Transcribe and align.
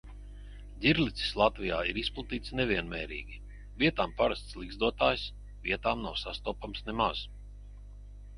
Ģirlicis 0.83 1.33
Latvijā 1.41 1.81
ir 1.91 1.99
izplatīts 2.03 2.53
nevienmērīgi– 2.59 3.37
vietām 3.83 4.15
parasts 4.23 4.57
ligzdotājs, 4.63 5.27
vietām 5.69 6.03
nav 6.09 6.19
sastopams 6.25 6.83
nemaz. 6.91 7.25